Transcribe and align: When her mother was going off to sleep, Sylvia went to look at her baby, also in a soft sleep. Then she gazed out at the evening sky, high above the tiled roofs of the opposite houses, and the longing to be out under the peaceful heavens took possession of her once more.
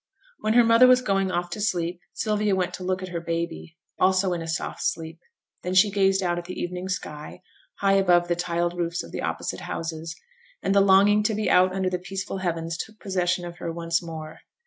When 0.39 0.53
her 0.55 0.63
mother 0.63 0.87
was 0.87 1.03
going 1.03 1.29
off 1.29 1.51
to 1.51 1.61
sleep, 1.61 1.99
Sylvia 2.11 2.55
went 2.55 2.73
to 2.73 2.83
look 2.83 3.03
at 3.03 3.09
her 3.09 3.21
baby, 3.21 3.77
also 3.99 4.33
in 4.33 4.41
a 4.41 4.47
soft 4.47 4.81
sleep. 4.81 5.19
Then 5.61 5.75
she 5.75 5.91
gazed 5.91 6.23
out 6.23 6.39
at 6.39 6.45
the 6.45 6.59
evening 6.59 6.89
sky, 6.89 7.43
high 7.81 7.93
above 7.93 8.27
the 8.27 8.35
tiled 8.35 8.75
roofs 8.75 9.03
of 9.03 9.11
the 9.11 9.21
opposite 9.21 9.61
houses, 9.61 10.19
and 10.63 10.73
the 10.73 10.81
longing 10.81 11.21
to 11.21 11.35
be 11.35 11.51
out 11.51 11.71
under 11.71 11.87
the 11.91 11.99
peaceful 11.99 12.39
heavens 12.39 12.79
took 12.79 12.99
possession 12.99 13.45
of 13.45 13.57
her 13.59 13.71
once 13.71 14.01
more. 14.01 14.39